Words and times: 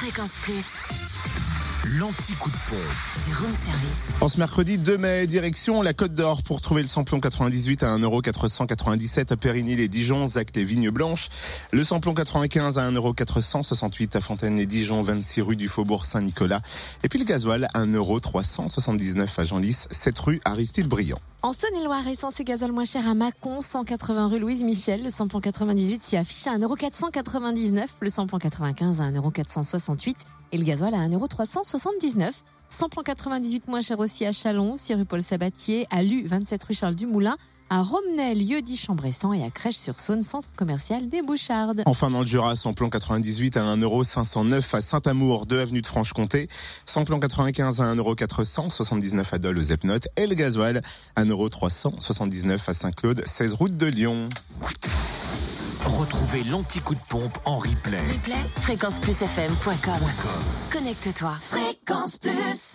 Fréquence 0.00 0.36
Plus, 0.42 1.98
L'anti-coup 1.98 2.50
de 2.50 2.56
pompe. 2.70 3.26
du 3.26 3.34
room 3.34 3.52
service. 3.52 4.10
En 4.20 4.28
ce 4.28 4.38
mercredi 4.38 4.78
2 4.78 4.96
mai, 4.96 5.26
direction 5.26 5.82
la 5.82 5.92
Côte 5.92 6.14
d'Or 6.14 6.44
pour 6.44 6.60
trouver 6.60 6.82
le 6.82 6.88
samplon 6.88 7.18
98 7.18 7.82
à 7.82 7.98
1,497€ 7.98 9.32
à 9.32 9.36
Périgny 9.36 9.74
les 9.74 9.88
Dijon, 9.88 10.28
Zac 10.28 10.54
les 10.54 10.62
Vignes 10.62 10.90
Blanches. 10.90 11.28
Le 11.72 11.82
samplon 11.82 12.14
95 12.14 12.78
à 12.78 12.88
1,468€ 12.88 14.16
à 14.16 14.20
Fontaine 14.20 14.56
les 14.56 14.66
Dijon, 14.66 15.02
26 15.02 15.40
rue 15.40 15.56
du 15.56 15.66
Faubourg 15.66 16.04
Saint-Nicolas. 16.04 16.60
Et 17.02 17.08
puis 17.08 17.18
le 17.18 17.24
gasoil 17.24 17.68
à 17.74 17.84
1,379€ 17.84 19.26
à 19.36 19.42
Genlis, 19.42 19.86
7 19.90 20.16
rue 20.20 20.40
Aristide 20.44 20.86
Briand. 20.86 21.18
En 21.48 21.54
Saône-et-Loire, 21.54 22.06
essence 22.06 22.38
et 22.40 22.44
gazole 22.44 22.72
moins 22.72 22.84
cher 22.84 23.08
à 23.08 23.14
Mâcon, 23.14 23.62
180 23.62 24.28
rue 24.28 24.38
Louise 24.38 24.62
Michel. 24.62 25.02
Le 25.02 25.08
samplon 25.08 25.40
98 25.40 26.04
s'y 26.04 26.18
affiche 26.18 26.46
à 26.46 26.58
1,499€, 26.58 27.86
le 28.00 28.10
samplon 28.10 28.36
95 28.36 29.00
à 29.00 29.10
1,468€ 29.10 30.14
et 30.52 30.58
le 30.58 30.64
gasoil 30.64 30.92
à 30.92 31.08
1,379€. 31.08 32.42
Samplon 32.68 33.02
98 33.02 33.68
moins 33.68 33.80
cher 33.80 33.98
aussi 33.98 34.26
à 34.26 34.32
Chalon, 34.32 34.76
6 34.76 34.94
rue 34.94 35.04
Paul 35.04 35.22
Sabatier, 35.22 35.86
à 35.90 36.02
Lu, 36.02 36.26
27 36.26 36.62
rue 36.64 36.74
Charles 36.74 36.94
Dumoulin, 36.94 37.36
à 37.70 37.82
Romney, 37.82 38.34
lieu 38.34 38.62
dit 38.62 38.76
Chambressan 38.76 39.34
et 39.34 39.44
à 39.44 39.50
Crèche-sur-Saône, 39.50 40.22
centre 40.22 40.48
commercial 40.56 41.08
des 41.08 41.20
Bouchardes. 41.20 41.82
Enfin 41.84 42.10
dans 42.10 42.20
le 42.20 42.26
Jura, 42.26 42.56
samplon 42.56 42.88
98 42.88 43.58
à 43.58 43.62
1,509€ 43.76 44.76
à 44.76 44.80
Saint-Amour, 44.80 45.44
2 45.46 45.60
avenue 45.60 45.82
de 45.82 45.86
Franche-Comté. 45.86 46.48
Samplon 46.86 47.20
95 47.20 47.80
à 47.82 47.94
1,479€ 47.94 49.34
à 49.34 49.38
Dole 49.38 49.58
aux 49.58 49.62
Epnotes. 49.62 50.08
Et 50.16 50.26
le 50.26 50.34
gasoil 50.34 50.80
à 51.14 51.24
1,379€ 51.24 52.70
à 52.70 52.74
Saint-Claude, 52.74 53.22
16 53.26 53.52
route 53.52 53.76
de 53.76 53.86
Lyon. 53.86 54.28
Retrouvez 55.84 56.44
l'anti-coup 56.44 56.94
de 56.94 57.00
pompe 57.08 57.36
en 57.44 57.58
replay. 57.58 57.98
Replay, 57.98 58.36
fréquenceplusfm.com. 58.62 60.00
Connecte-toi. 60.72 61.36
Fréquence 61.88 62.18
Plus. 62.18 62.68